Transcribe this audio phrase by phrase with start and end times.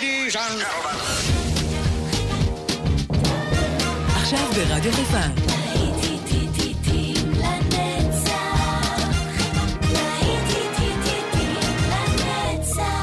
[0.00, 0.96] Ladies and gentlemen.
[4.16, 5.18] עכשיו ברדיו חיפה.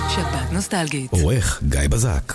[0.10, 1.12] שפעת נוסטלגית.
[1.12, 2.34] עורך גיא בזק.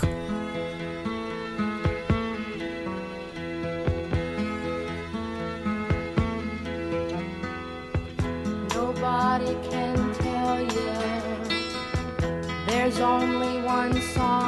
[8.75, 10.91] Nobody can tell you
[12.69, 14.42] there's only one song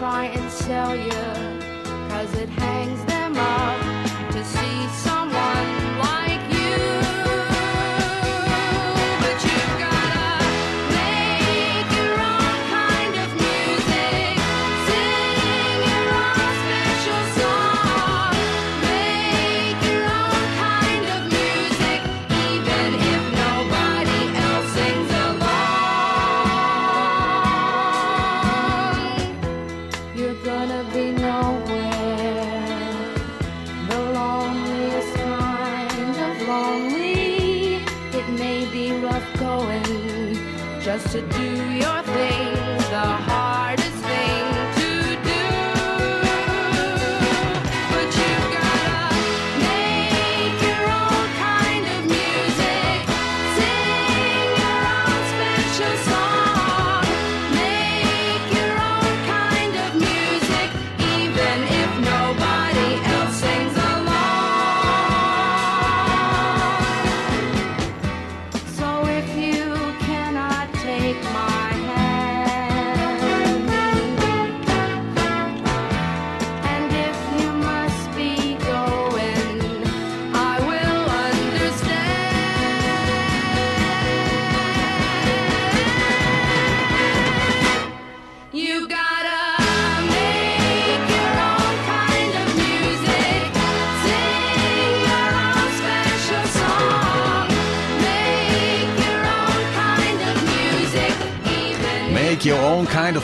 [0.00, 1.10] try and sell you,
[2.08, 3.79] cause it hangs them up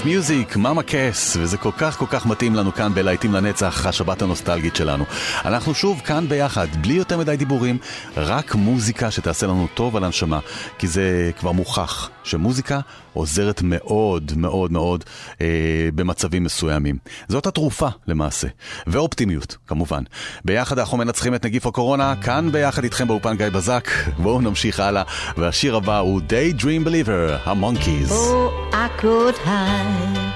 [0.06, 4.76] music, מאמה קס, וזה כל כך כל כך מתאים לנו כאן בלהיטים לנצח, השבת הנוסטלגית
[4.76, 5.04] שלנו.
[5.44, 7.78] אנחנו שוב כאן ביחד, בלי יותר מדי דיבורים,
[8.16, 10.38] רק מוזיקה שתעשה לנו טוב על הנשמה,
[10.78, 12.80] כי זה כבר מוכח שמוזיקה
[13.12, 15.04] עוזרת מאוד מאוד מאוד
[15.40, 15.46] אה,
[15.94, 16.98] במצבים מסוימים.
[17.28, 18.48] זאת התרופה למעשה,
[18.86, 20.02] ואופטימיות כמובן.
[20.44, 23.88] ביחד אנחנו מנצחים את נגיף הקורונה, כאן ביחד איתכם באופן גיא בזק.
[24.18, 25.02] בואו נמשיך הלאה,
[25.36, 28.10] והשיר הבא הוא Daydream Believer, המונקיז.
[28.10, 30.26] Oh, I could hide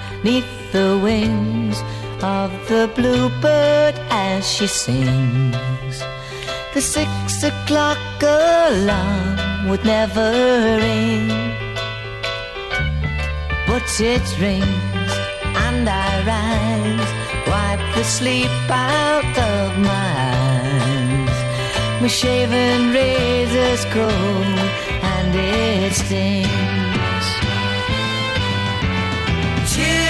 [0.73, 1.83] the wings
[2.23, 5.97] of the bluebird as she sings.
[6.75, 10.31] The six o'clock alarm would never
[10.87, 11.29] ring,
[14.01, 15.13] it rings
[15.71, 17.13] and I rise,
[17.47, 21.39] wipe the sleep out of my eyes.
[22.01, 24.59] My shaven razor's cold
[25.15, 27.27] and it stings.
[29.73, 30.10] Cheer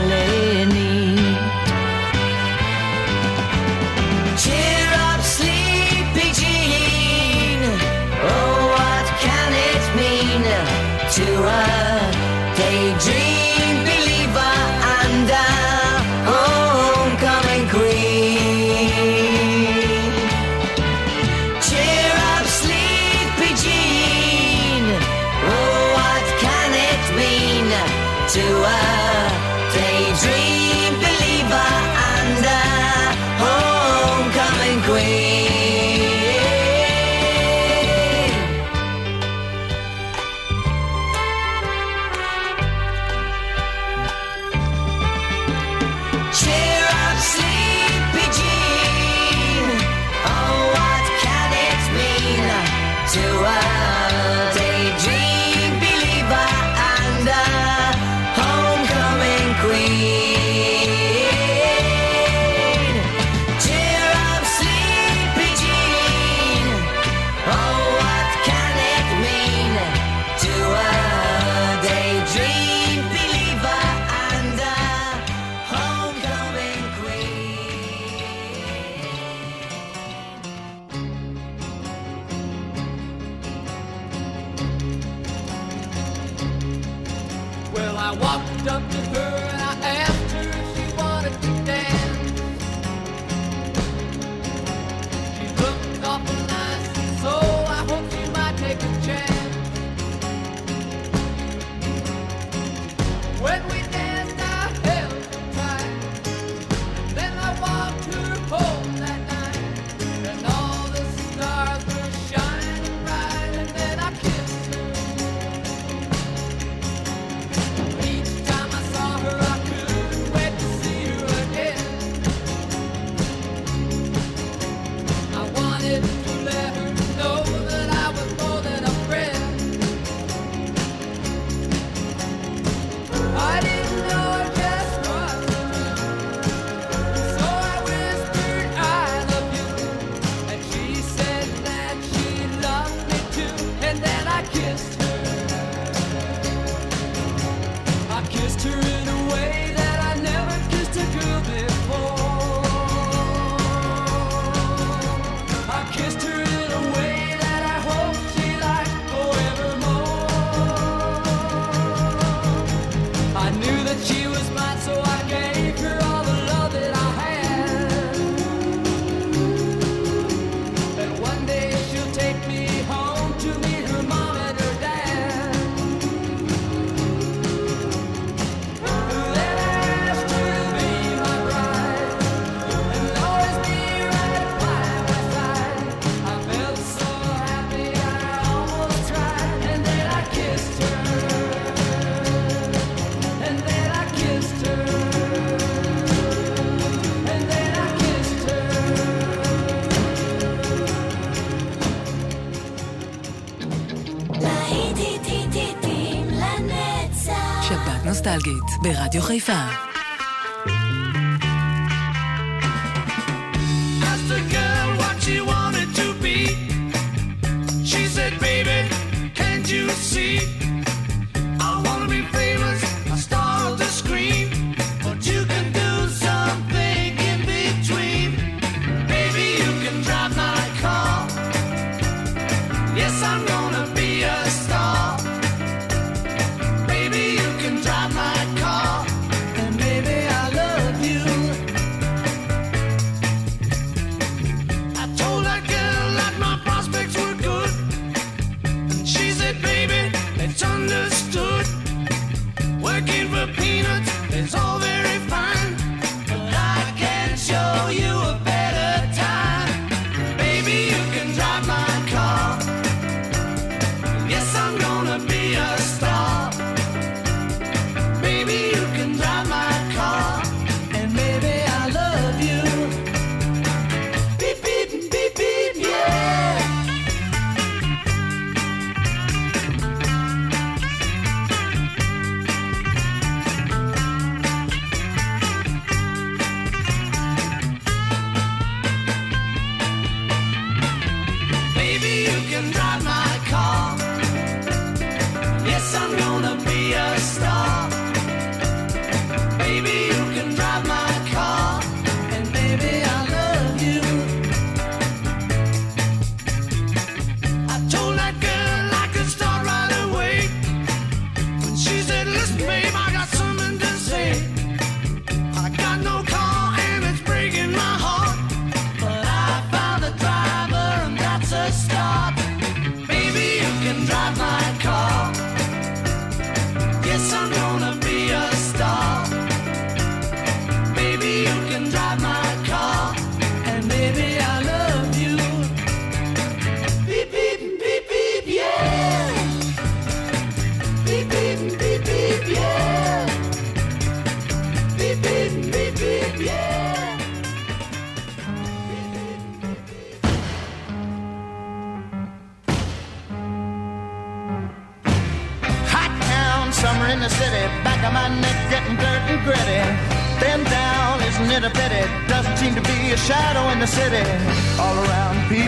[208.81, 209.90] ברדיו חיפה.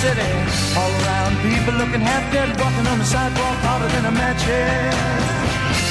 [0.00, 0.32] city.
[0.80, 4.96] All around, people looking half dead, walking on the sidewalk harder than a match head.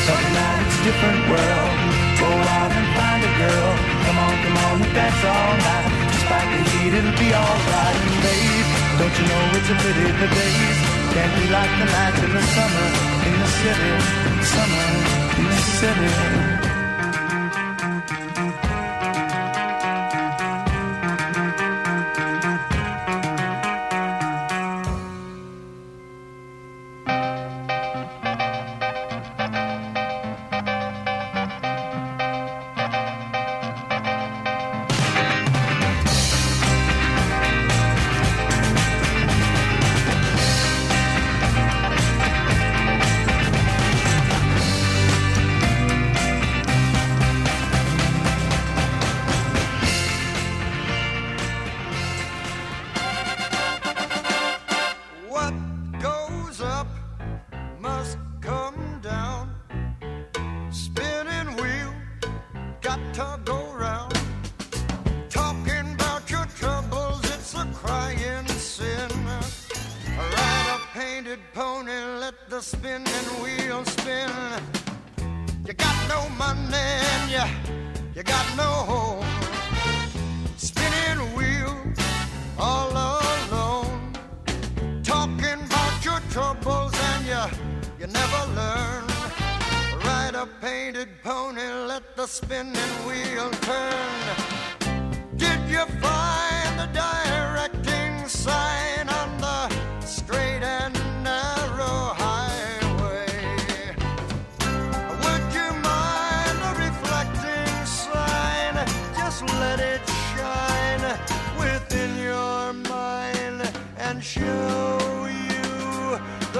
[0.09, 1.77] But now it's a different world.
[2.17, 3.71] Go out and find a girl.
[4.05, 5.87] Come on, come on, and dance all night.
[6.09, 7.97] Despite the heat, it'll be alright.
[8.09, 10.79] And babe, don't you know it's a pity the days
[11.13, 12.87] can't be like the nights in the summer
[13.29, 13.93] in the city,
[14.53, 14.89] summer
[15.39, 16.48] in the city.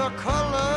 [0.00, 0.69] The colors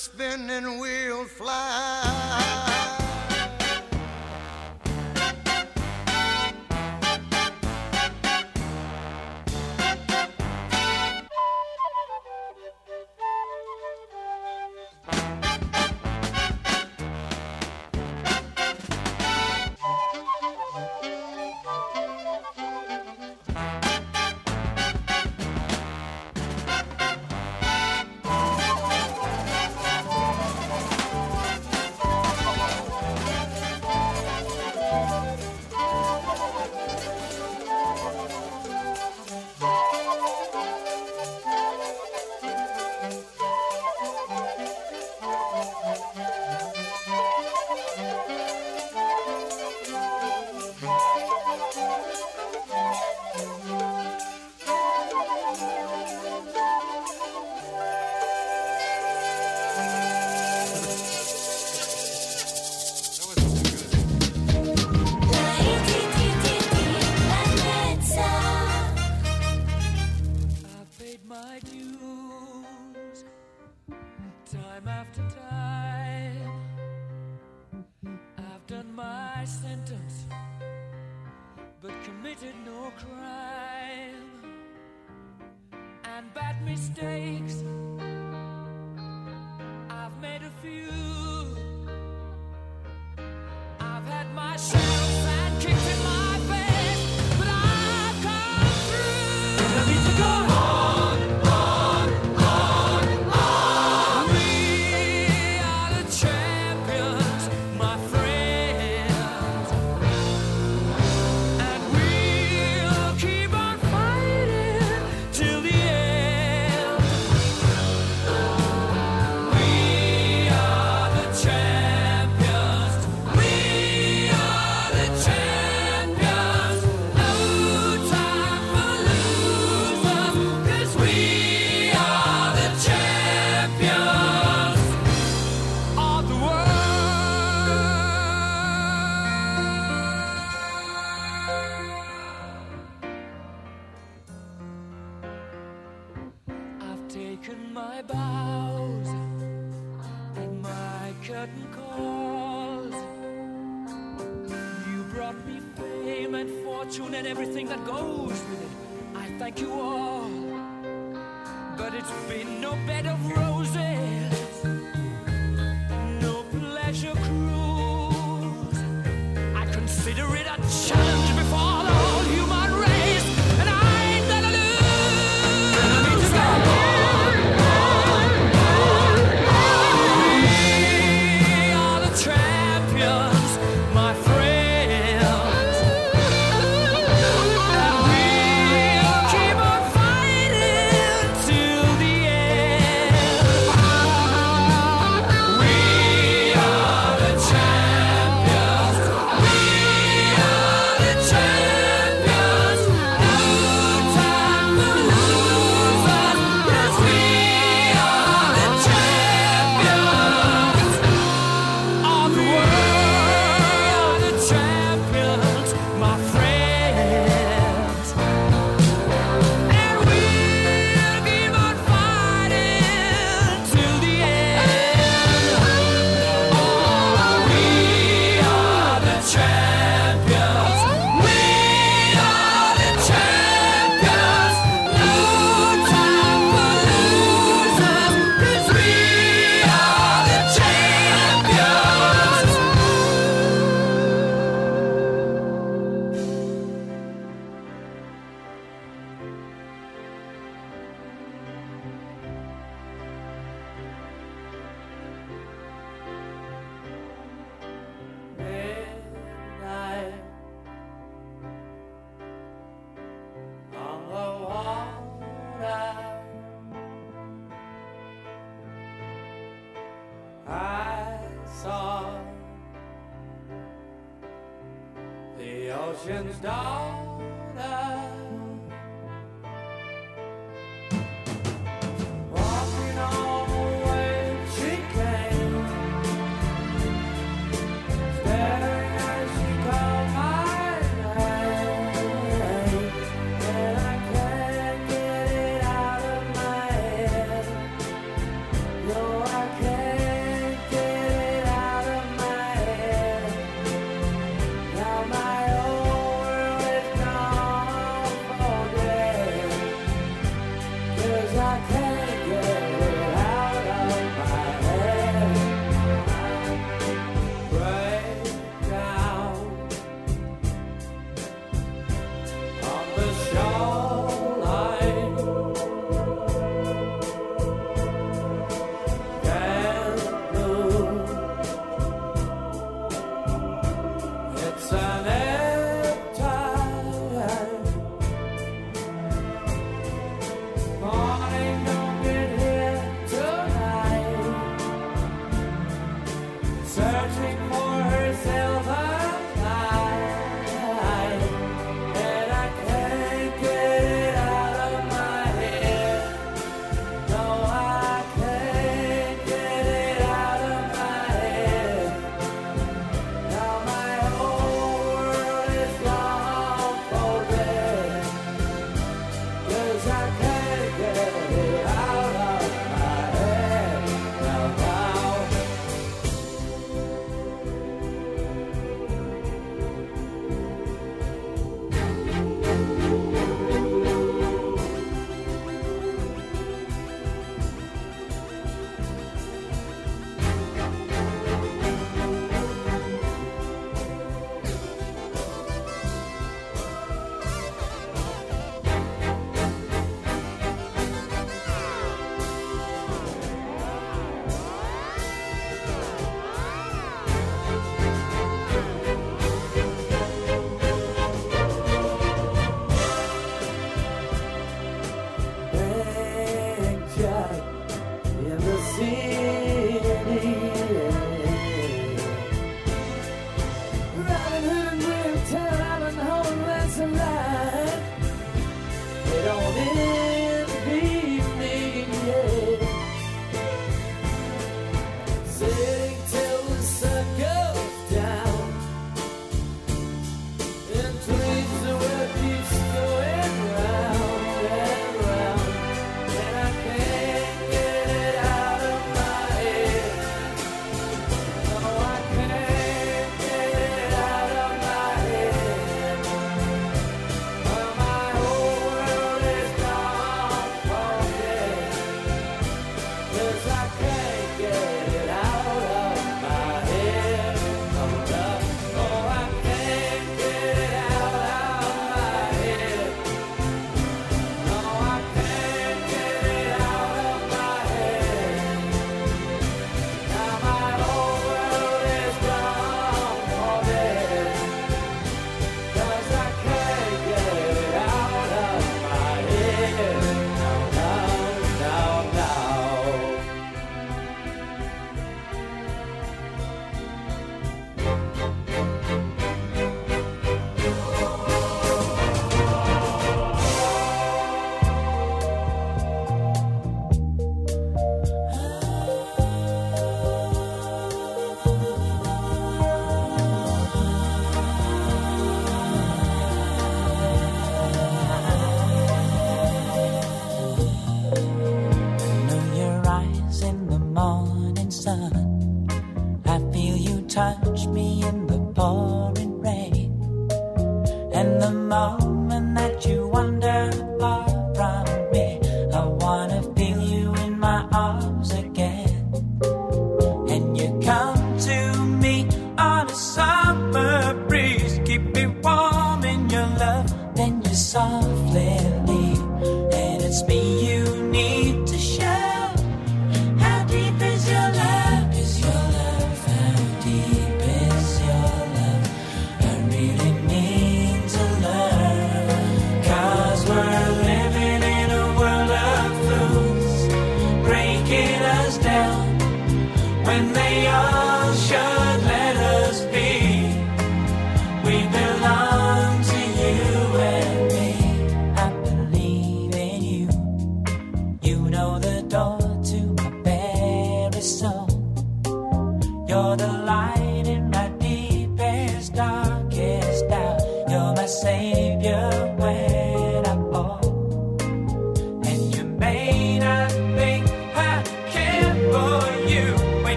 [0.00, 2.69] spinning wheel fly.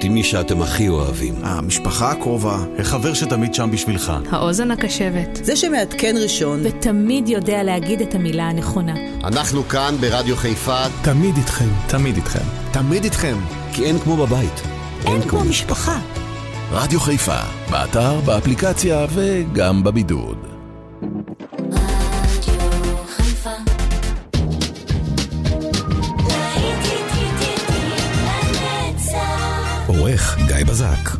[0.00, 1.34] להיות עם מי שאתם הכי אוהבים.
[1.42, 4.12] המשפחה הקרובה, החבר שתמיד שם בשבילך.
[4.30, 5.40] האוזן הקשבת.
[5.42, 6.60] זה שמעדכן ראשון.
[6.62, 8.94] ותמיד יודע להגיד את המילה הנכונה.
[9.24, 10.84] אנחנו כאן ברדיו חיפה.
[11.02, 11.68] תמיד איתכם.
[11.88, 12.44] תמיד איתכם.
[12.72, 13.36] תמיד איתכם.
[13.72, 14.62] כי אין כמו בבית.
[15.06, 15.98] אין אין כמו משפחה.
[16.72, 20.49] רדיו חיפה, באתר, באפליקציה וגם בבידוד.
[30.60, 31.19] איתי בזק.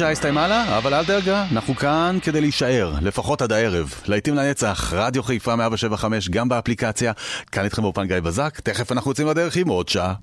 [0.00, 3.94] עוד שעה הסתיימה לה, אבל אל דאגה, אנחנו כאן כדי להישאר, לפחות עד הערב.
[4.06, 7.12] להיטים לנצח, רדיו חיפה 175, גם באפליקציה.
[7.52, 10.14] כאן איתכם באופן גיא בזק, תכף אנחנו יוצאים לדרך עם עוד שעה.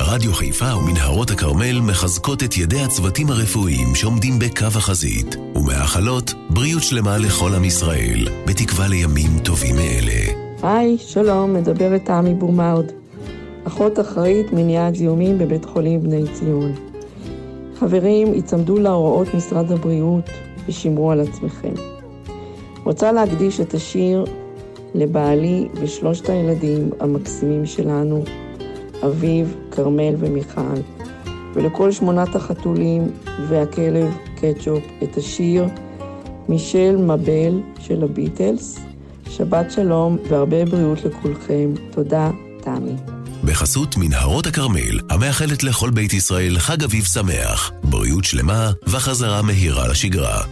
[0.00, 7.18] רדיו חיפה ומנהרות הכרמל מחזקות את ידי הצוותים הרפואיים שעומדים בקו החזית, ומאחלות בריאות שלמה
[7.18, 10.32] לכל עם ישראל, בתקווה לימים טובים מאלה.
[10.62, 12.86] היי, שלום, מדברת תמי בומאוד,
[13.66, 16.89] אחות אחראית מניעת זיהומים בבית חולים בני ציון.
[17.80, 20.30] חברים, היצמדו להוראות משרד הבריאות
[20.68, 21.72] ושמרו על עצמכם.
[22.84, 24.24] רוצה להקדיש את השיר
[24.94, 28.22] לבעלי ושלושת הילדים המקסימים שלנו,
[29.06, 30.80] אביב, כרמל ומיכל,
[31.54, 33.02] ולכל שמונת החתולים
[33.48, 35.64] והכלב קטשופ את השיר
[36.48, 38.80] מישל מבל של הביטלס.
[39.28, 41.70] שבת שלום והרבה בריאות לכולכם.
[41.90, 43.19] תודה, תמי.
[43.44, 50.44] בחסות מנהרות הכרמל, המאחלת לכל בית ישראל חג אביב שמח, בריאות שלמה וחזרה מהירה לשגרה.